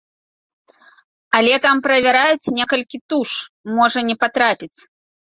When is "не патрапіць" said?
4.09-4.73